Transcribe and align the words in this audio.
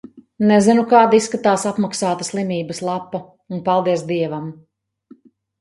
Nezinu, 0.51 0.85
kāda 0.93 1.15
izskatās 1.19 1.65
apmaksāta 1.73 2.27
"slimības 2.29 2.81
lapa". 2.89 3.23
Un, 3.57 3.63
paldies 3.69 4.05
Dievam. 4.15 4.53